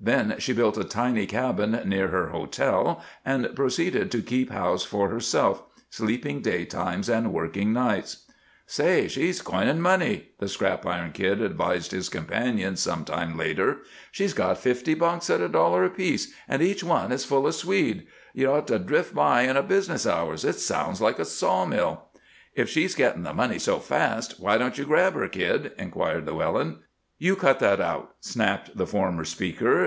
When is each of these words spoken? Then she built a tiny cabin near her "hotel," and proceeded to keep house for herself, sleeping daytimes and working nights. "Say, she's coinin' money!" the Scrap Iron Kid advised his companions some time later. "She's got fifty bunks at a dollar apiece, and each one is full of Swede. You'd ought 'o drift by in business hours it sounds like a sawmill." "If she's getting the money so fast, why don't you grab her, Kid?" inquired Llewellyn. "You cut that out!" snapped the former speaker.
Then 0.00 0.36
she 0.38 0.52
built 0.52 0.78
a 0.78 0.84
tiny 0.84 1.26
cabin 1.26 1.80
near 1.84 2.06
her 2.06 2.28
"hotel," 2.28 3.02
and 3.24 3.50
proceeded 3.56 4.12
to 4.12 4.22
keep 4.22 4.48
house 4.48 4.84
for 4.84 5.08
herself, 5.08 5.64
sleeping 5.90 6.40
daytimes 6.40 7.08
and 7.08 7.32
working 7.32 7.72
nights. 7.72 8.22
"Say, 8.64 9.08
she's 9.08 9.42
coinin' 9.42 9.80
money!" 9.80 10.28
the 10.38 10.46
Scrap 10.46 10.86
Iron 10.86 11.10
Kid 11.10 11.42
advised 11.42 11.90
his 11.90 12.08
companions 12.08 12.78
some 12.78 13.04
time 13.04 13.36
later. 13.36 13.78
"She's 14.12 14.34
got 14.34 14.58
fifty 14.60 14.94
bunks 14.94 15.28
at 15.30 15.40
a 15.40 15.48
dollar 15.48 15.84
apiece, 15.84 16.32
and 16.46 16.62
each 16.62 16.84
one 16.84 17.10
is 17.10 17.24
full 17.24 17.48
of 17.48 17.56
Swede. 17.56 18.06
You'd 18.34 18.48
ought 18.52 18.70
'o 18.70 18.78
drift 18.78 19.16
by 19.16 19.42
in 19.42 19.60
business 19.66 20.06
hours 20.06 20.44
it 20.44 20.52
sounds 20.60 21.00
like 21.00 21.18
a 21.18 21.24
sawmill." 21.24 22.04
"If 22.54 22.68
she's 22.68 22.94
getting 22.94 23.24
the 23.24 23.34
money 23.34 23.58
so 23.58 23.80
fast, 23.80 24.38
why 24.38 24.58
don't 24.58 24.78
you 24.78 24.84
grab 24.84 25.14
her, 25.14 25.26
Kid?" 25.26 25.72
inquired 25.76 26.24
Llewellyn. 26.24 26.76
"You 27.20 27.34
cut 27.34 27.58
that 27.58 27.80
out!" 27.80 28.14
snapped 28.20 28.76
the 28.76 28.86
former 28.86 29.24
speaker. 29.24 29.86